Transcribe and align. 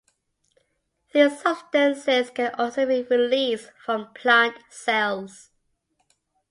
These 1.13 1.41
substances 1.41 2.31
can 2.31 2.55
also 2.57 2.87
be 2.87 3.03
released 3.03 3.69
from 3.85 4.11
plant 4.15 4.57
cells. 4.67 5.51